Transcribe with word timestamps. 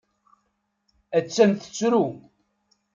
Attan 1.17 1.51
tettru. 1.53 2.05